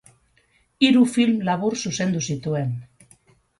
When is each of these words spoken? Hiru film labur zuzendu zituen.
Hiru 0.87 1.03
film 1.17 1.45
labur 1.51 1.79
zuzendu 1.83 2.25
zituen. 2.31 2.75